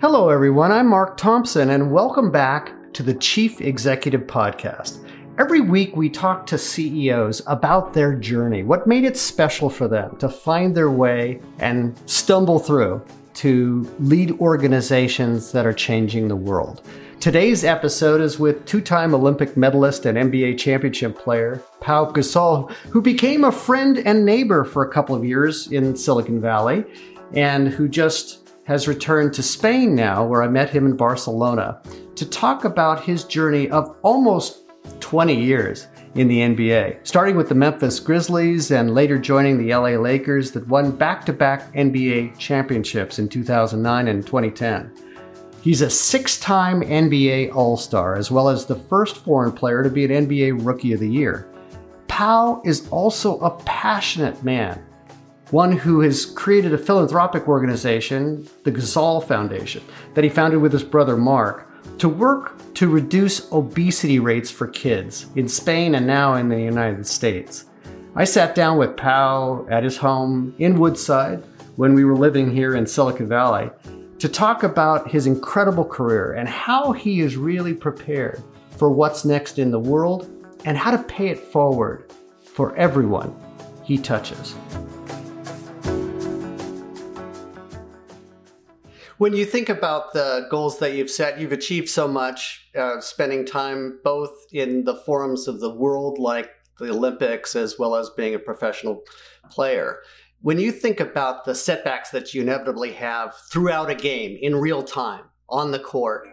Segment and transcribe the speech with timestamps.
[0.00, 0.72] Hello, everyone.
[0.72, 5.06] I'm Mark Thompson, and welcome back to the Chief Executive Podcast.
[5.38, 10.16] Every week, we talk to CEOs about their journey, what made it special for them
[10.16, 13.02] to find their way and stumble through
[13.34, 16.80] to lead organizations that are changing the world.
[17.20, 23.02] Today's episode is with two time Olympic medalist and NBA championship player Pau Gasol, who
[23.02, 26.86] became a friend and neighbor for a couple of years in Silicon Valley
[27.34, 28.39] and who just
[28.70, 31.82] has returned to Spain now, where I met him in Barcelona,
[32.14, 34.60] to talk about his journey of almost
[35.00, 39.98] 20 years in the NBA, starting with the Memphis Grizzlies and later joining the LA
[40.00, 44.92] Lakers that won back to back NBA championships in 2009 and 2010.
[45.62, 49.90] He's a six time NBA All Star, as well as the first foreign player to
[49.90, 51.48] be an NBA Rookie of the Year.
[52.06, 54.80] Pau is also a passionate man
[55.50, 59.82] one who has created a philanthropic organization, the Gasol Foundation,
[60.14, 61.66] that he founded with his brother Marc,
[61.98, 67.06] to work to reduce obesity rates for kids in Spain and now in the United
[67.06, 67.64] States.
[68.14, 71.42] I sat down with Pau at his home in Woodside
[71.76, 73.70] when we were living here in Silicon Valley
[74.18, 78.42] to talk about his incredible career and how he is really prepared
[78.76, 80.28] for what's next in the world
[80.64, 82.12] and how to pay it forward
[82.44, 83.34] for everyone
[83.84, 84.54] he touches.
[89.18, 93.44] When you think about the goals that you've set, you've achieved so much, uh, spending
[93.44, 98.34] time both in the forums of the world, like the Olympics, as well as being
[98.34, 99.02] a professional
[99.50, 100.00] player.
[100.42, 104.82] When you think about the setbacks that you inevitably have throughout a game in real
[104.82, 106.26] time on the court,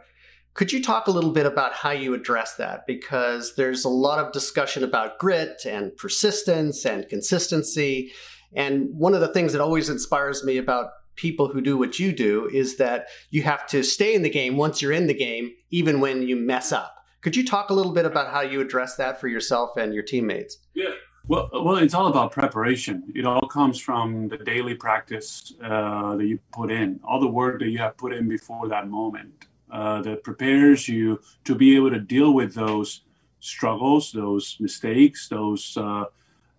[0.54, 2.88] could you talk a little bit about how you address that?
[2.88, 8.12] Because there's a lot of discussion about grit and persistence and consistency.
[8.56, 10.88] And one of the things that always inspires me about
[11.18, 14.56] people who do what you do is that you have to stay in the game
[14.56, 16.96] once you're in the game, even when you mess up.
[17.22, 20.04] Could you talk a little bit about how you address that for yourself and your
[20.04, 20.60] teammates?
[20.74, 20.92] Yeah.
[21.28, 23.04] Well, well, it's all about preparation.
[23.14, 27.60] It all comes from the daily practice uh, that you put in, all the work
[27.60, 31.90] that you have put in before that moment uh, that prepares you to be able
[31.90, 33.02] to deal with those
[33.42, 36.06] struggles, those mistakes, those uh,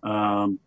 [0.03, 0.59] um,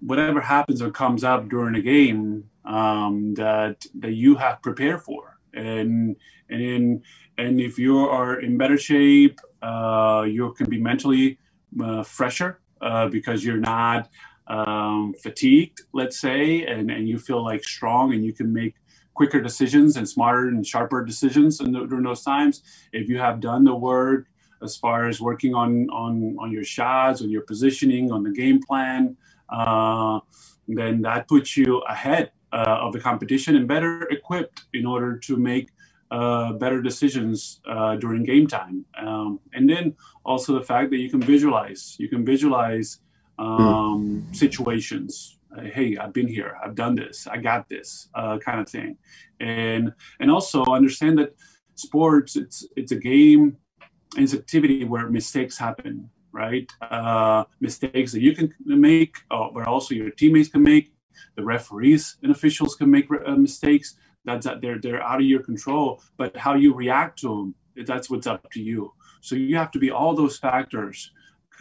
[0.00, 5.38] whatever happens or comes up during a game um, that that you have prepared for,
[5.54, 6.16] and
[6.48, 7.02] and in,
[7.38, 11.38] and if you are in better shape, uh, you can be mentally
[11.82, 14.08] uh, fresher uh, because you're not
[14.46, 18.74] um, fatigued, let's say, and and you feel like strong and you can make
[19.14, 22.62] quicker decisions and smarter and sharper decisions during those times.
[22.92, 24.26] If you have done the work
[24.62, 28.60] as far as working on on on your shots, on your positioning, on the game
[28.62, 29.16] plan,
[30.68, 35.36] then that puts you ahead uh, of the competition and better equipped in order to
[35.36, 35.70] make
[36.10, 38.84] uh, better decisions uh, during game time.
[38.98, 42.98] Um, and then also the fact that you can visualize, you can visualize
[43.38, 44.36] um, mm.
[44.36, 45.38] situations.
[45.56, 48.96] Uh, hey, I've been here, I've done this, I got this uh, kind of thing,
[49.40, 51.34] and and also understand that
[51.74, 53.56] sports it's it's a game,
[54.16, 56.70] it's activity where mistakes happen, right?
[56.80, 60.92] Uh, mistakes that you can make, but also your teammates can make,
[61.36, 63.96] the referees and officials can make uh, mistakes.
[64.24, 66.02] That's that they're they're out of your control.
[66.16, 67.54] But how you react to them,
[67.86, 68.92] that's what's up to you.
[69.20, 71.10] So you have to be all those factors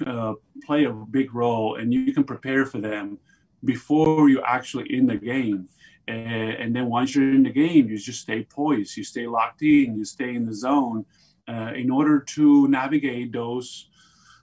[0.06, 0.34] uh,
[0.66, 3.20] play a big role, and you can prepare for them
[3.64, 5.70] before you're actually in the game.
[6.08, 9.62] And, and then once you're in the game, you just stay poised, you stay locked
[9.62, 11.06] in, you stay in the zone
[11.48, 13.88] uh, in order to navigate those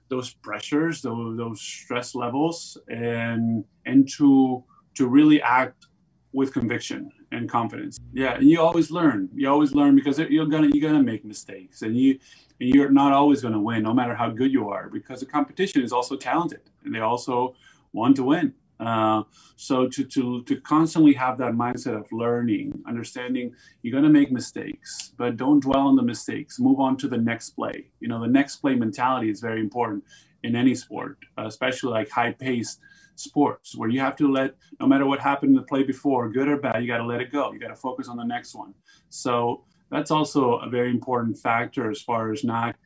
[0.08, 4.64] those pressures, those, those stress levels, and and to
[4.94, 5.86] to really act
[6.32, 7.98] with conviction and confidence.
[8.12, 9.28] Yeah, and you always learn.
[9.34, 12.18] You always learn because you're gonna you're gonna make mistakes, and you
[12.60, 15.82] and you're not always gonna win, no matter how good you are, because the competition
[15.82, 17.54] is also talented, and they also
[17.92, 18.54] want to win.
[18.80, 19.22] Uh,
[19.56, 23.52] so to to to constantly have that mindset of learning, understanding
[23.82, 26.60] you're gonna make mistakes, but don't dwell on the mistakes.
[26.60, 27.86] Move on to the next play.
[28.00, 30.04] You know, the next play mentality is very important
[30.44, 32.80] in any sport, especially like high paced
[33.18, 36.46] sports where you have to let no matter what happened in the play before good
[36.46, 38.54] or bad you got to let it go you got to focus on the next
[38.54, 38.72] one
[39.08, 42.76] so that's also a very important factor as far as not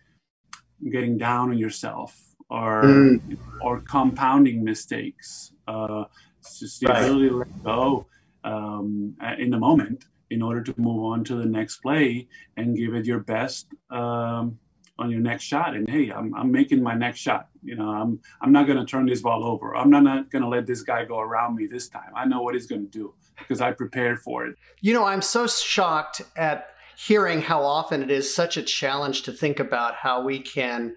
[0.91, 3.39] getting down on yourself or mm.
[3.63, 5.53] or compounding mistakes.
[5.67, 6.05] Uh,
[6.39, 7.03] it's just the right.
[7.05, 8.07] ability to let go
[8.45, 12.95] um, in the moment in order to move on to the next play and give
[12.95, 14.59] it your best um,
[14.99, 15.75] on your next shot.
[15.75, 17.49] And hey i'm, I'm making my next shot.
[17.63, 19.75] You know i'm i'm not going to turn this ball over.
[19.75, 22.13] I'm not, not going to let this guy go around me this time.
[22.15, 24.57] I know what he's going to do because i prepared for it.
[24.83, 26.67] You know i'm so shocked at
[26.99, 30.95] hearing how often it is such a challenge to think about how we can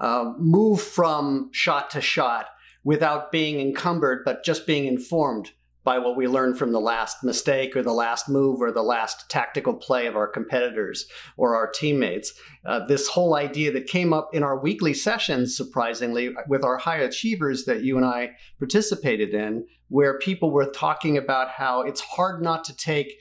[0.00, 2.46] uh, move from shot to shot
[2.82, 5.52] without being encumbered, but just being informed
[5.82, 9.30] by what we learn from the last mistake or the last move or the last
[9.30, 11.06] tactical play of our competitors
[11.36, 12.34] or our teammates.
[12.66, 16.98] Uh, this whole idea that came up in our weekly sessions, surprisingly, with our high
[16.98, 22.42] achievers that you and I participated in, where people were talking about how it's hard
[22.42, 23.14] not to take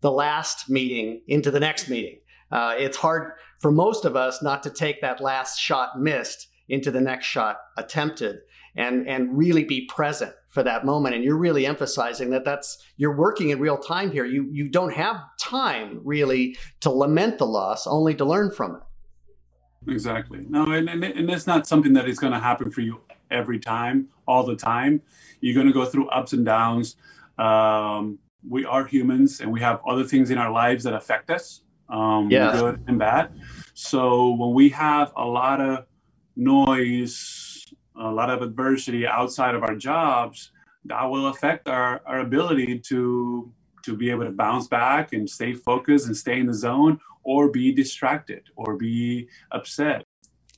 [0.00, 2.18] the last meeting into the next meeting.
[2.50, 6.90] Uh, it's hard for most of us not to take that last shot missed into
[6.90, 8.40] the next shot attempted
[8.76, 11.14] and and really be present for that moment.
[11.14, 14.24] And you're really emphasizing that that's you're working in real time here.
[14.24, 19.92] You you don't have time really to lament the loss only to learn from it.
[19.92, 20.44] Exactly.
[20.48, 23.00] No and and, and it's not something that is going to happen for you
[23.30, 25.02] every time all the time.
[25.40, 26.96] You're going to go through ups and downs.
[27.38, 28.18] Um,
[28.48, 32.30] we are humans and we have other things in our lives that affect us um,
[32.30, 32.52] yeah.
[32.52, 33.30] good and bad
[33.74, 35.86] so when we have a lot of
[36.34, 37.56] noise
[37.98, 40.50] a lot of adversity outside of our jobs,
[40.84, 43.52] that will affect our, our ability to
[43.82, 47.48] to be able to bounce back and stay focused and stay in the zone or
[47.48, 50.02] be distracted or be upset.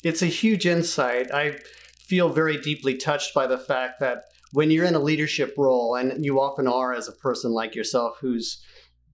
[0.02, 1.30] It's a huge insight.
[1.30, 1.58] I
[1.98, 6.24] feel very deeply touched by the fact that when you're in a leadership role, and
[6.24, 8.64] you often are as a person like yourself who's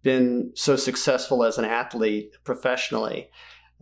[0.04, 3.28] been so successful as an athlete professionally,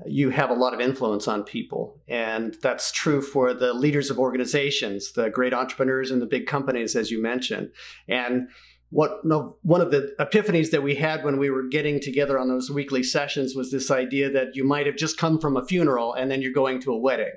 [0.06, 2.00] you have a lot of influence on people.
[2.08, 6.96] And that's true for the leaders of organizations, the great entrepreneurs and the big companies,
[6.96, 7.70] as you mentioned.
[8.08, 8.48] And
[8.90, 12.70] what one of the epiphanies that we had when we were getting together on those
[12.70, 16.30] weekly sessions was this idea that you might have just come from a funeral and
[16.30, 17.32] then you're going to a wedding.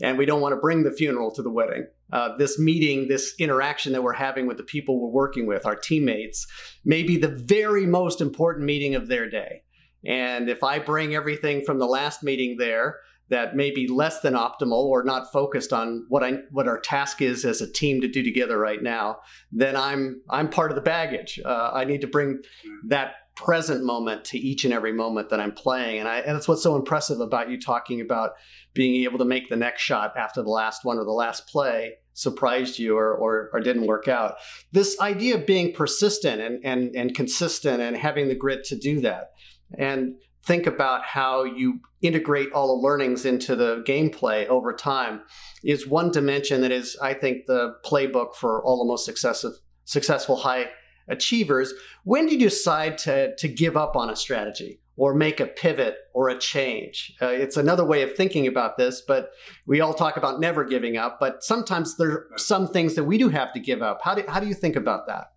[0.00, 1.86] And we don't want to bring the funeral to the wedding.
[2.12, 5.76] Uh, this meeting, this interaction that we're having with the people we're working with, our
[5.76, 6.46] teammates,
[6.84, 9.62] may be the very most important meeting of their day.
[10.04, 12.96] And if I bring everything from the last meeting there
[13.28, 17.22] that may be less than optimal or not focused on what I what our task
[17.22, 19.20] is as a team to do together right now,
[19.50, 21.40] then I'm I'm part of the baggage.
[21.42, 22.40] Uh, I need to bring
[22.88, 26.46] that present moment to each and every moment that I'm playing, and I and that's
[26.46, 28.32] what's so impressive about you talking about
[28.74, 31.94] being able to make the next shot after the last one or the last play
[32.14, 34.34] surprised you or, or, or, didn't work out.
[34.70, 39.00] This idea of being persistent and, and, and consistent and having the grit to do
[39.00, 39.32] that
[39.78, 45.22] and think about how you integrate all the learnings into the gameplay over time
[45.64, 49.52] is one dimension that is, I think, the playbook for all the most successive,
[49.84, 50.66] successful high
[51.08, 51.72] achievers.
[52.04, 55.96] When do you decide to, to give up on a strategy or make a pivot
[56.12, 57.14] or a change?
[57.20, 59.30] Uh, it's another way of thinking about this, but
[59.66, 63.18] we all talk about never giving up, but sometimes there are some things that we
[63.18, 64.00] do have to give up.
[64.02, 65.32] How do, how do you think about that?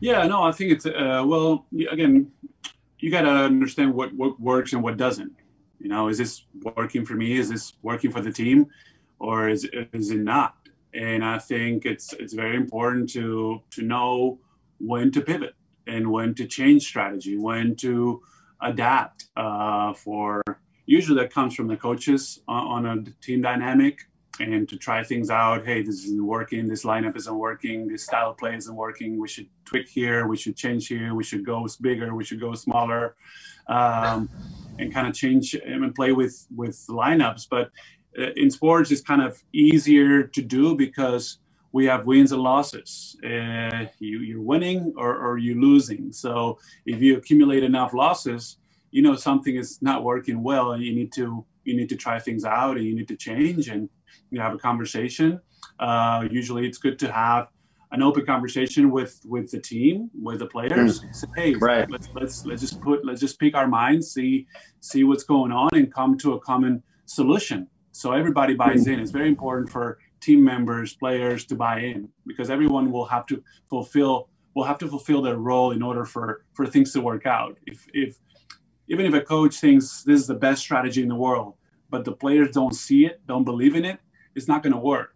[0.00, 2.32] Yeah, no, I think it's, uh, well, again,
[2.98, 5.32] you got to understand what, what works and what doesn't.
[5.78, 6.44] You know, is this
[6.76, 7.36] working for me?
[7.36, 8.68] Is this working for the team,
[9.18, 10.54] or is is it not?
[10.94, 14.38] And I think it's it's very important to to know
[14.78, 15.56] when to pivot
[15.86, 18.22] and when to change strategy, when to
[18.60, 19.28] adapt.
[19.36, 20.42] Uh, for
[20.86, 24.00] usually that comes from the coaches on, on a team dynamic
[24.40, 25.64] and to try things out.
[25.64, 26.66] Hey, this isn't working.
[26.68, 27.88] This lineup isn't working.
[27.88, 29.20] This style of play isn't working.
[29.20, 30.26] We should tweak here.
[30.26, 31.14] We should change here.
[31.14, 32.14] We should go bigger.
[32.14, 33.16] We should go smaller,
[33.68, 34.28] um,
[34.78, 37.46] and kind of change and play with with lineups.
[37.50, 37.70] But
[38.18, 41.38] uh, in sports, it's kind of easier to do because
[41.72, 43.16] we have wins and losses.
[43.24, 46.12] Uh, you, you're winning or, or you're losing.
[46.12, 48.58] So if you accumulate enough losses,
[48.90, 52.18] you know something is not working well, and you need to you need to try
[52.18, 53.88] things out and you need to change and
[54.30, 55.40] you have a conversation.
[55.78, 57.48] Uh, usually, it's good to have
[57.92, 61.00] an open conversation with with the team, with the players.
[61.00, 61.14] Mm.
[61.14, 61.90] Say, hey, right.
[61.90, 64.46] let's let's let's just put let's just pick our minds, see
[64.80, 67.68] see what's going on, and come to a common solution.
[67.92, 68.94] So everybody buys mm.
[68.94, 69.00] in.
[69.00, 73.42] It's very important for team members, players to buy in because everyone will have to
[73.68, 77.58] fulfill will have to fulfill their role in order for for things to work out.
[77.66, 78.18] If if
[78.88, 81.54] even if a coach thinks this is the best strategy in the world,
[81.90, 83.98] but the players don't see it, don't believe in it,
[84.34, 85.14] it's not going to work.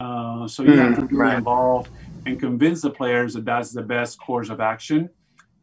[0.00, 1.38] Uh, so you mm, have to be right.
[1.38, 1.90] involved
[2.26, 5.10] and convince the players that that's the best course of action.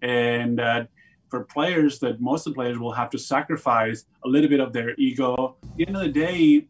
[0.02, 0.86] And uh,
[1.30, 4.72] for players, that most of the players will have to sacrifice a little bit of
[4.72, 5.58] their ego.
[5.64, 6.68] At the end of the day,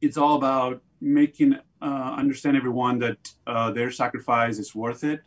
[0.00, 5.20] it's all about making uh, understand everyone that uh, their sacrifice is worth it.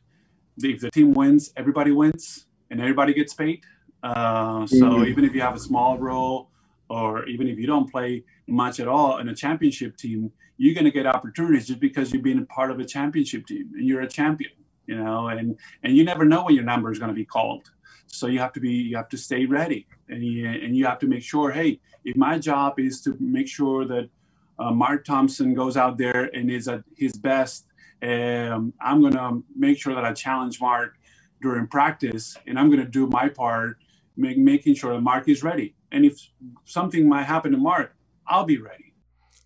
[0.58, 3.64] If the team wins, everybody wins, and everybody gets paid.
[4.04, 5.06] Uh, so mm-hmm.
[5.06, 6.50] even if you have a small role
[6.90, 10.86] or even if you don't play much at all in a championship team, you're going
[10.86, 14.02] to get opportunities just because you've been a part of a championship team and you're
[14.02, 14.52] a champion.
[14.86, 17.72] you know, and and you never know when your number is going to be called.
[18.08, 21.00] So you have to be you have to stay ready, and you, and you have
[21.00, 24.10] to make sure, hey, if my job is to make sure that
[24.60, 27.66] uh, Mark Thompson goes out there and is at his best,
[28.02, 30.96] um, I'm going to make sure that I challenge Mark
[31.42, 33.78] during practice, and I'm going to do my part,
[34.18, 35.76] make, making sure that Mark is ready.
[35.92, 36.18] And if
[36.66, 37.96] something might happen to Mark,
[38.28, 38.94] I'll be ready.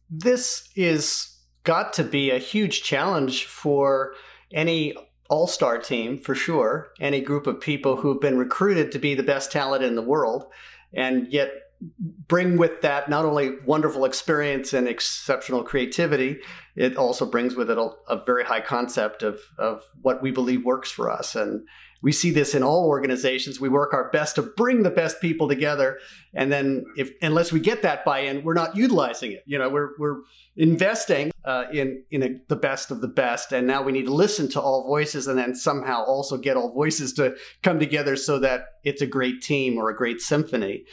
[0.10, 4.14] This is got to be a huge challenge for
[4.54, 4.96] any
[5.30, 9.24] all star team for sure, any group of people who've been recruited to be the
[9.24, 10.46] best talent in the world,
[10.94, 11.52] and yet
[12.00, 16.40] bring with that not only wonderful experience and exceptional creativity,
[16.76, 20.66] it also brings with it a, a, very high concept of, of what we believe
[20.66, 21.36] works for us.
[21.36, 21.68] And
[22.02, 23.60] we see this in all organizations.
[23.60, 25.98] We work our best to bring the best people together.
[26.34, 29.44] And then if unless we get that buy-in, we're not utilizing it.
[29.46, 30.22] You know, we're, we're
[30.56, 33.52] investing uh, in, in a, the best of the best.
[33.52, 36.74] And now we need to listen to all voices and then somehow also get all
[36.74, 40.84] voices to come together so that it's a great team or a great symphony.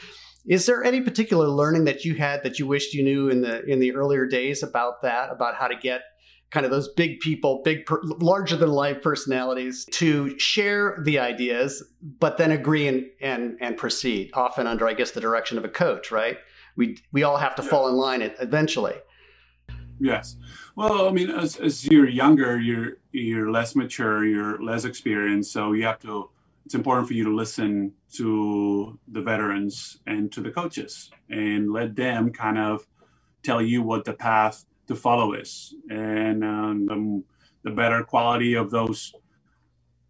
[0.46, 3.64] Is there any particular learning that you had that you wished you knew in the
[3.64, 6.02] in the earlier days about that, about how to get
[6.54, 11.82] kind of those big people, big, per, larger than life personalities to share the ideas,
[12.20, 15.68] but then agree and, and, and proceed, often under, I guess, the direction of a
[15.68, 16.38] coach, right?
[16.76, 17.68] We, we all have to yeah.
[17.68, 18.94] fall in line eventually.
[19.98, 20.36] Yes.
[20.76, 25.52] Well, I mean, as, as you're younger, you're, you're less mature, you're less experienced.
[25.52, 26.30] So you have to
[26.64, 31.94] it's important for you to listen to the veterans and to the coaches and let
[31.94, 32.86] them kind of
[33.42, 35.74] tell you what the path to follow is.
[35.90, 39.14] And um, the, the, better quality of those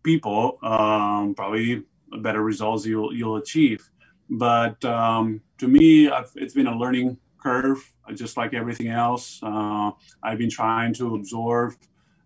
[0.02, 1.82] people um, probably
[2.20, 3.90] better results you'll you'll achieve.
[4.30, 9.40] But um, to me I've, it's been a learning curve just like everything else.
[9.42, 9.90] Uh,
[10.22, 11.74] i've been trying to absorb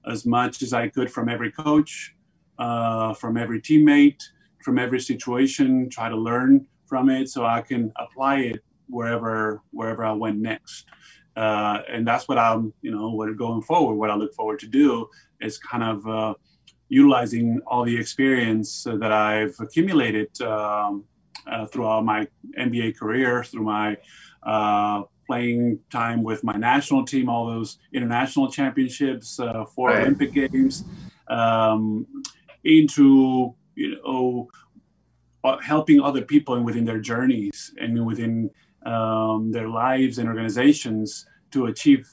[0.07, 2.15] as much as i could from every coach
[2.59, 4.23] uh, from every teammate,
[4.63, 10.05] from every situation, try to learn from it so I can apply it wherever wherever
[10.05, 10.87] I went next.
[11.37, 14.67] Uh, and that's what I'm, you know, what going forward, what I look forward to
[14.67, 15.09] do
[15.41, 16.35] is kind of uh,
[16.89, 21.05] utilizing all the experience that I've accumulated um,
[21.47, 22.27] uh, throughout my
[22.59, 23.97] NBA career, through my
[24.43, 30.01] uh, playing time with my national team, all those international championships, uh, four right.
[30.01, 30.85] Olympic games,
[31.29, 32.07] um,
[32.65, 34.49] into you know
[35.45, 38.51] uh, helping other people within their journeys and within
[38.85, 42.09] um, their lives and organizations to achieve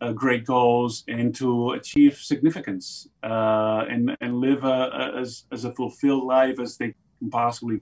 [0.00, 5.64] uh, great goals and to achieve significance uh, and and live a, a, as as
[5.64, 7.80] a fulfilled life as they can possibly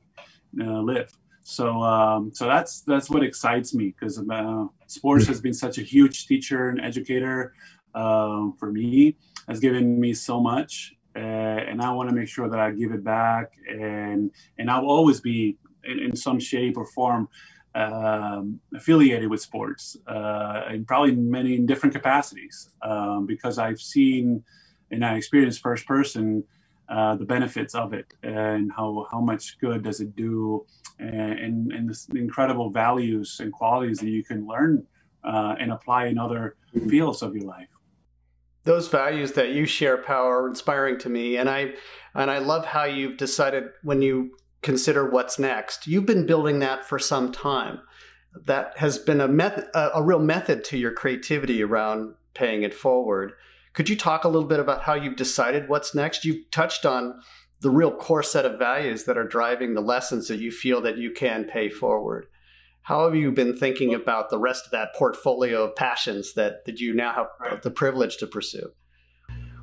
[0.60, 1.16] uh, live.
[1.42, 5.82] So um, so that's that's what excites me because uh, sports has been such a
[5.82, 7.54] huge teacher and educator
[7.94, 9.16] um, for me.
[9.46, 12.92] Has given me so much uh, and I want to make sure that I give
[12.92, 17.28] it back, and and I'll always be in, in some shape or form
[17.74, 24.44] um, affiliated with sports, uh, and probably many in different capacities, um, because I've seen
[24.92, 26.44] and I experienced first person
[26.88, 30.64] uh, the benefits of it and how how much good does it do,
[31.00, 34.86] and and, and the incredible values and qualities that you can learn
[35.24, 36.54] uh, and apply in other
[36.88, 37.68] fields of your life
[38.68, 41.38] those values that you share Pau are inspiring to me.
[41.38, 41.72] And i
[42.14, 45.86] and i love how you've decided when you consider what's next.
[45.86, 47.80] You've been building that for some time.
[48.44, 52.74] That has been a method a, a real method to your creativity around paying it
[52.74, 53.32] forward.
[53.72, 56.26] Could you talk a little bit about how you've decided what's next?
[56.26, 57.20] You've touched on
[57.60, 60.98] the real core set of values that are driving the lessons that you feel that
[60.98, 62.26] you can pay forward
[62.88, 66.80] how have you been thinking about the rest of that portfolio of passions that, that
[66.80, 67.62] you now have right.
[67.62, 68.72] the privilege to pursue?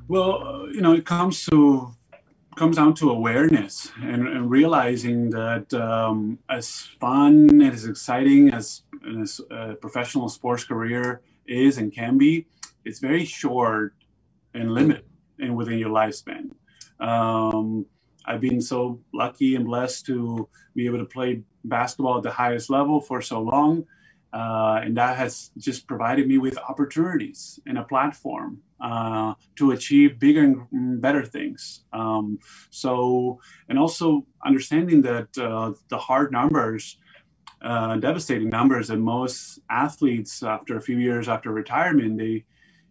[0.06, 1.92] Well, you know, it comes to
[2.54, 8.82] comes down to awareness and, and realizing that um, as fun and as exciting as,
[9.20, 12.46] as a professional sports career is and can be,
[12.84, 13.92] it's very short
[14.54, 15.04] and limited
[15.38, 16.52] and within your lifespan.
[17.00, 17.86] Um,
[18.26, 22.70] I've been so lucky and blessed to be able to play basketball at the highest
[22.70, 23.86] level for so long.
[24.32, 30.18] Uh, and that has just provided me with opportunities and a platform uh, to achieve
[30.18, 30.42] bigger
[30.72, 31.84] and better things.
[31.92, 32.38] Um,
[32.70, 36.98] so, and also understanding that uh, the hard numbers,
[37.62, 42.44] uh, devastating numbers that most athletes, after a few years after retirement, they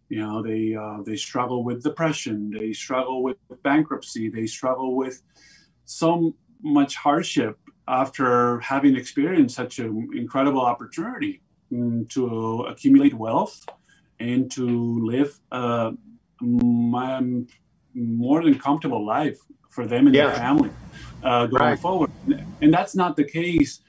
[0.09, 5.21] you know they uh, they struggle with depression they struggle with bankruptcy they struggle with
[5.85, 7.57] so much hardship
[7.87, 13.65] after having experienced such an incredible opportunity um, to accumulate wealth
[14.19, 15.91] and to live a
[17.95, 20.27] more than comfortable life for them and yeah.
[20.27, 20.69] their family
[21.23, 21.79] uh, going right.
[21.79, 22.11] forward.
[22.61, 23.81] And that's not the case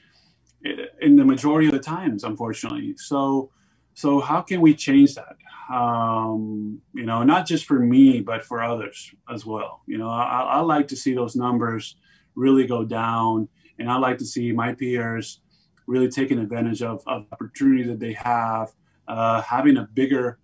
[1.00, 2.94] in the majority of the times, unfortunately.
[2.96, 3.50] So,
[3.96, 5.36] so how can we change that?
[5.74, 9.80] Um, you know, not just for me, but for others as well.
[9.86, 11.96] You know, I, I like to see those numbers
[12.34, 13.48] really go down,
[13.78, 15.40] and I like to see my peers
[15.86, 18.70] really taking advantage of, of opportunity that they have,
[19.08, 20.38] uh, having a bigger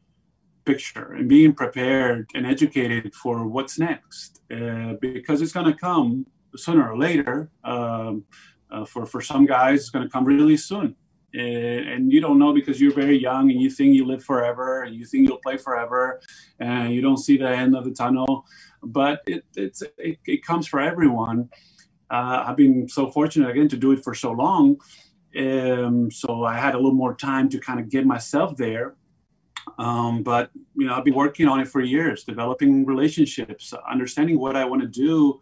[0.64, 6.24] picture and being prepared and educated for what's next uh, because it's going to come
[6.56, 8.24] sooner or later um,
[8.70, 10.94] uh, for for some guys it's going to come really soon
[11.34, 14.82] and, and, you don't know because you're very young and you think you live forever
[14.82, 16.20] and you think you'll play forever
[16.58, 18.44] and you don't see the end of the tunnel.
[18.82, 21.48] But it, it's it, it comes for everyone.
[22.10, 24.76] Uh, i've been so fortunate again to do it for so long
[25.40, 28.96] um, so i had a little more time to kind of get myself there.
[29.78, 34.56] Um, but you know, I've been working on it for years, developing relationships, understanding what
[34.56, 35.40] I want to do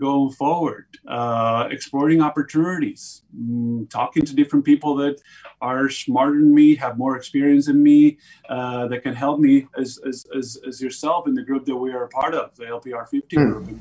[0.00, 5.20] going forward, uh, exploring opportunities, mm, talking to different people that
[5.60, 9.98] are smarter than me, have more experience than me, uh, that can help me as,
[10.06, 13.08] as, as, as, yourself in the group that we are a part of, the LPR
[13.08, 13.64] 50 mm.
[13.64, 13.80] group.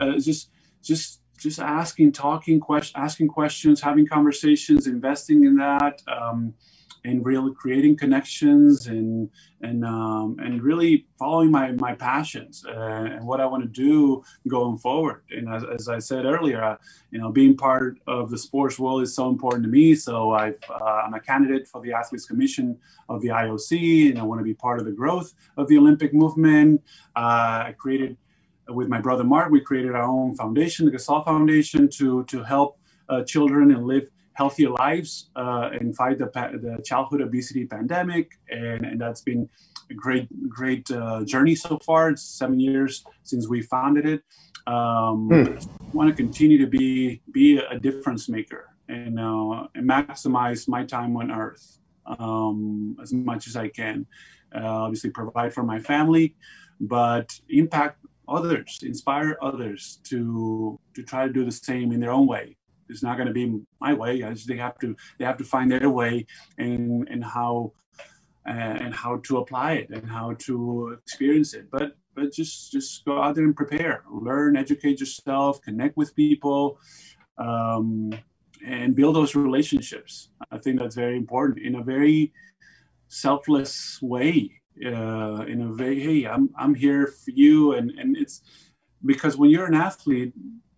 [0.00, 0.50] Uh, just,
[0.82, 6.02] just, just asking, talking, question, asking questions, having conversations, investing in that.
[6.08, 6.54] Um,
[7.04, 9.30] and really creating connections and
[9.60, 14.22] and um, and really following my my passions uh, and what I want to do
[14.48, 15.22] going forward.
[15.30, 16.76] And as, as I said earlier, uh,
[17.10, 19.94] you know, being part of the sports world is so important to me.
[19.94, 20.54] So i am
[21.14, 24.54] uh, a candidate for the Athletes Commission of the IOC, and I want to be
[24.54, 26.82] part of the growth of the Olympic movement.
[27.14, 28.16] Uh, I created
[28.68, 32.78] with my brother Marc, we created our own foundation, the Gasol Foundation, to to help
[33.08, 38.32] uh, children and live healthier lives uh, and fight the, the childhood obesity pandemic.
[38.50, 39.48] And, and that's been
[39.90, 42.10] a great, great uh, journey so far.
[42.10, 44.22] It's seven years since we founded it.
[44.66, 45.96] Um, hmm.
[45.96, 51.16] want to continue to be, be a difference maker and, uh, and maximize my time
[51.16, 54.06] on earth um, as much as I can.
[54.54, 56.36] Uh, obviously provide for my family,
[56.80, 62.28] but impact others, inspire others to to try to do the same in their own
[62.28, 62.56] way
[62.88, 64.20] it's not going to be my way.
[64.46, 66.26] they have to they have to find their way
[66.58, 67.72] and and how
[68.46, 71.70] uh, and how to apply it and how to experience it.
[71.70, 76.78] But but just just go out there and prepare, learn, educate yourself, connect with people,
[77.38, 78.12] um,
[78.64, 80.28] and build those relationships.
[80.50, 82.32] I think that's very important in a very
[83.08, 84.60] selfless way.
[84.84, 88.42] Uh, in a very hey, I'm I'm here for you, and and it's
[89.04, 90.32] because when you're an athlete,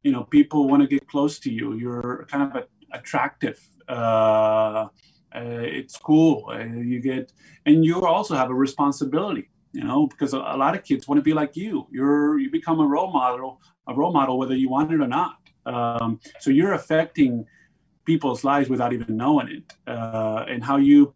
[0.07, 1.75] you know people want to get close to you.
[1.75, 2.65] You're kind of a,
[2.99, 4.87] attractive uh,
[5.39, 7.33] uh, it's cool uh, you get
[7.67, 11.19] and you also have a responsibility you know because a, a, lot of kids want
[11.19, 11.89] to be like you.
[11.91, 15.37] You're you become a role model a role model whether you want it or not.
[15.75, 17.45] Um, so you're affecting
[18.05, 21.13] people's lives without even knowing it uh, and how you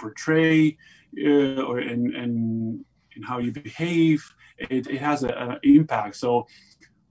[0.00, 0.76] portray
[1.24, 4.18] uh, or and, and and how you behave
[4.58, 6.16] it, it has an impact.
[6.16, 6.46] So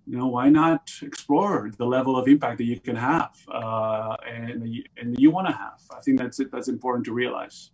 [0.06, 4.68] you know why not explore the level of impact that you can have uh, and
[4.98, 7.72] and you want to have i think that's it that's important to realize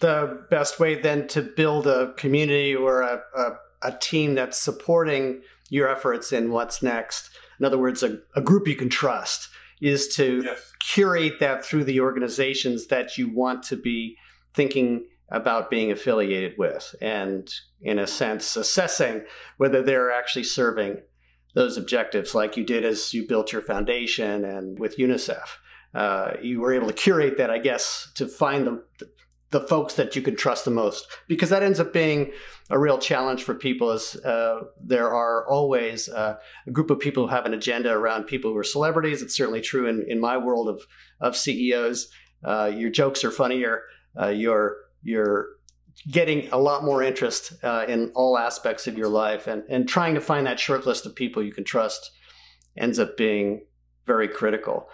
[0.00, 5.40] the best way then to build a community or a, a, a team that's supporting
[5.70, 9.48] your efforts in what's next in other words a, a group you can trust
[9.80, 10.72] is to yes.
[10.80, 14.16] curate that through the organizations that you want to be
[14.54, 19.22] thinking about being affiliated with and in a sense assessing
[19.58, 20.96] whether they're actually serving
[21.58, 25.56] those objectives like you did as you built your foundation and with UNICEF.
[25.92, 28.84] Uh, you were able to curate that, I guess, to find the,
[29.50, 32.30] the folks that you could trust the most, because that ends up being
[32.70, 33.90] a real challenge for people.
[33.90, 38.28] As uh, there are always uh, a group of people who have an agenda around
[38.28, 39.20] people who are celebrities.
[39.20, 40.82] It's certainly true in, in my world of
[41.20, 42.08] of CEOs.
[42.44, 43.82] Uh, your jokes are funnier.
[44.16, 45.57] Uh, your your
[46.10, 50.14] getting a lot more interest uh, in all aspects of your life and, and trying
[50.14, 52.12] to find that short list of people you can trust
[52.76, 53.64] ends up being
[54.06, 54.88] very critical.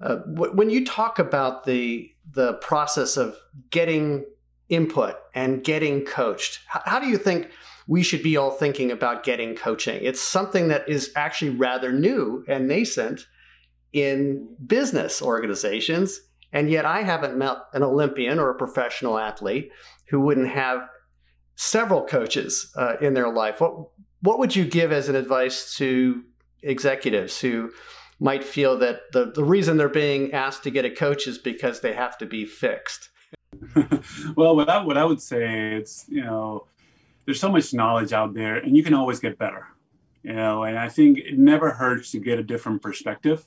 [0.00, 3.36] Uh, when you talk about the the process of
[3.70, 4.24] getting
[4.68, 7.50] input and getting coached, how, how do you think
[7.86, 9.98] we should be all thinking about getting coaching?
[10.02, 13.26] It's something that is actually rather new and nascent
[13.92, 16.20] in business organizations,
[16.56, 19.70] and yet I haven't met an Olympian or a professional athlete
[20.08, 20.88] who wouldn't have
[21.54, 23.60] several coaches uh, in their life.
[23.60, 23.90] What
[24.22, 26.22] what would you give as an advice to
[26.62, 27.72] executives who
[28.18, 31.82] might feel that the, the reason they're being asked to get a coach is because
[31.82, 33.10] they have to be fixed?
[34.34, 36.66] well, what I, what I would say, it's, you know,
[37.26, 39.66] there's so much knowledge out there, and you can always get better.
[40.22, 43.44] You know, and I think it never hurts to get a different perspective.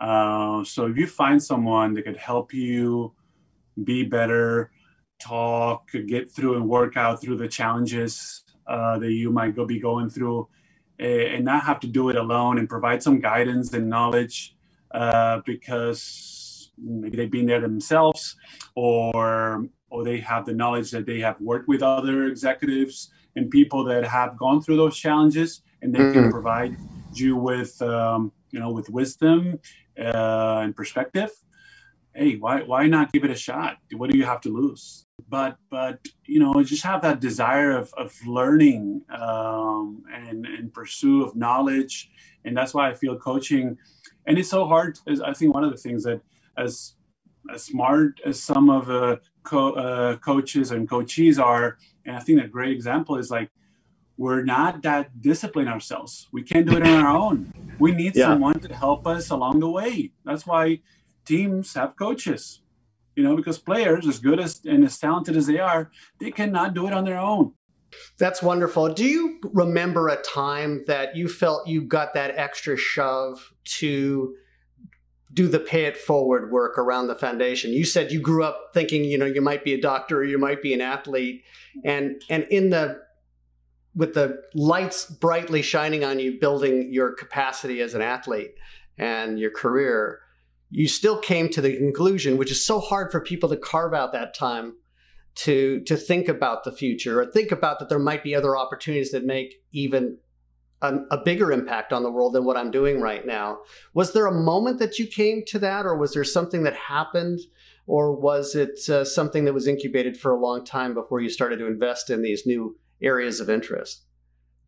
[0.00, 3.12] Uh, so if you find someone that could help you
[3.84, 4.70] be better,
[5.20, 9.78] talk, get through and work out through the challenges uh, that you might go be
[9.78, 10.48] going through,
[10.98, 14.56] and not have to do it alone, and provide some guidance and knowledge
[14.92, 18.36] uh, because maybe they've been there themselves,
[18.74, 23.84] or or they have the knowledge that they have worked with other executives and people
[23.84, 26.22] that have gone through those challenges, and they mm-hmm.
[26.22, 26.76] can provide
[27.12, 29.58] you with um, you know with wisdom
[30.00, 31.30] uh, and perspective
[32.14, 33.78] hey why why not give it a shot?
[33.96, 35.06] What do you have to lose?
[35.28, 41.22] But but you know just have that desire of, of learning um, and and pursue
[41.24, 42.10] of knowledge.
[42.44, 43.76] And that's why i feel coaching
[44.26, 46.20] and it's so hard is i think one of the things that
[46.56, 46.94] as
[47.52, 52.42] as smart as some of the co- uh, coaches and coaches are and i think
[52.42, 53.50] a great example is like
[54.20, 57.36] we're not that disciplined ourselves we can't do it on our own
[57.78, 58.26] we need yeah.
[58.26, 60.78] someone to help us along the way that's why
[61.30, 62.62] teams have coaches,
[63.14, 66.74] you know, because players, as good as and as talented as they are, they cannot
[66.74, 67.52] do it on their own.
[68.18, 68.92] That's wonderful.
[68.92, 74.34] Do you remember a time that you felt you got that extra shove to
[75.32, 77.72] do the pay it forward work around the foundation?
[77.72, 80.38] You said you grew up thinking, you know, you might be a doctor or you
[80.38, 81.44] might be an athlete,
[81.84, 83.00] and and in the
[83.94, 88.54] with the lights brightly shining on you, building your capacity as an athlete
[88.98, 90.20] and your career
[90.70, 94.12] you still came to the conclusion, which is so hard for people to carve out
[94.12, 94.74] that time
[95.34, 99.12] to to think about the future or think about that there might be other opportunities
[99.12, 100.18] that make even
[100.82, 103.58] a, a, bigger impact on the world than what I'm doing right now.
[103.94, 107.40] Was there a moment that you came to that, or was there something that happened,
[107.86, 111.58] or was it uh, something that was incubated for a long time before you started
[111.58, 114.02] to invest in these new areas of interest?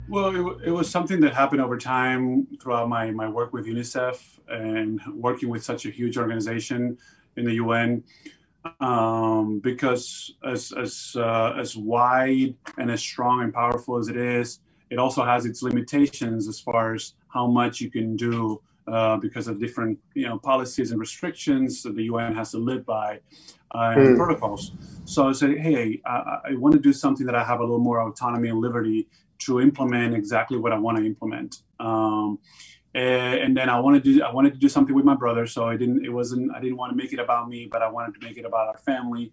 [0.09, 4.19] Well, it, it, was something that happened over time throughout my, my work with UNICEF
[4.49, 6.99] and working with such a huge organization
[7.37, 8.03] in the UN.
[8.81, 14.61] Um, because as as uh, as wide and as strong and powerful as it is,
[14.91, 19.49] it also has its limitations as far as how much you can do uh, because
[19.49, 23.21] of different you know policies and restrictions that the UN has to live by
[23.75, 24.17] uh, and mm.
[24.17, 24.73] protocols.
[25.05, 27.79] So I said, hey, I, I want to do something that I have a little
[27.79, 29.09] more autonomy and liberty
[29.41, 31.63] to implement exactly what I want to implement.
[31.81, 32.39] Um,
[32.95, 35.47] and, and, then I wanted to do, I wanted to do something with my brother.
[35.47, 37.89] So I didn't, it wasn't, I didn't want to make it about me, but I
[37.89, 39.33] wanted to make it about our family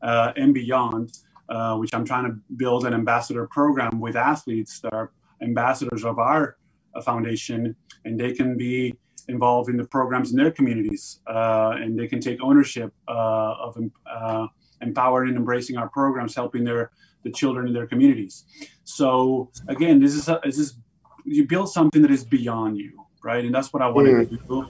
[0.00, 4.94] uh, and beyond, uh, which I'm trying to build an ambassador program with athletes that
[4.94, 5.10] are
[5.42, 6.56] ambassadors of our
[7.02, 8.94] foundation, and they can be
[9.28, 13.78] involved in the programs in their communities, uh, and they can take ownership uh, of
[14.10, 14.46] uh,
[14.80, 16.90] empowering and embracing our programs, helping their
[17.22, 18.44] the children in their communities.
[18.84, 20.78] So again, this is a, this is
[21.24, 23.44] you build something that is beyond you, right?
[23.44, 24.68] And that's what I wanted to do.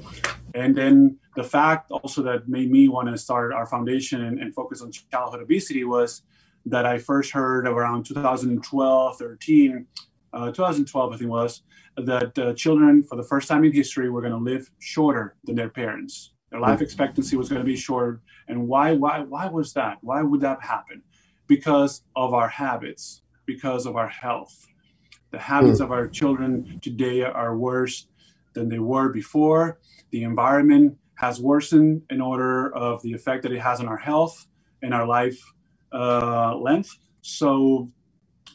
[0.54, 4.54] And then the fact also that made me want to start our foundation and, and
[4.54, 6.22] focus on childhood obesity was
[6.66, 9.86] that I first heard around 2012, 13,
[10.32, 11.62] uh, 2012, I think was,
[11.96, 15.56] that uh, children for the first time in history were going to live shorter than
[15.56, 16.32] their parents.
[16.50, 16.82] Their life mm.
[16.82, 18.20] expectancy was going to be short.
[18.48, 19.98] And why, why, why was that?
[20.02, 21.02] Why would that happen?
[21.50, 24.68] because of our habits, because of our health.
[25.32, 25.84] The habits mm.
[25.84, 28.06] of our children today are worse
[28.54, 29.80] than they were before.
[30.12, 34.46] The environment has worsened in order of the effect that it has on our health
[34.80, 35.40] and our life
[35.92, 36.96] uh, length.
[37.20, 37.90] So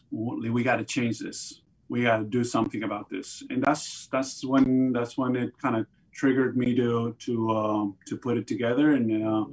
[0.10, 1.62] we got to change this.
[1.96, 5.78] We got to do something about this, and that's that's when that's when it kind
[5.78, 9.46] of triggered me to to um, to put it together and uh,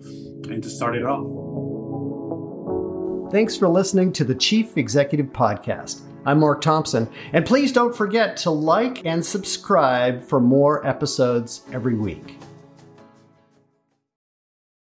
[0.52, 1.22] and to start it off.
[3.30, 6.00] Thanks for listening to the Chief Executive Podcast.
[6.26, 11.94] I'm Mark Thompson, and please don't forget to like and subscribe for more episodes every
[11.94, 12.40] week.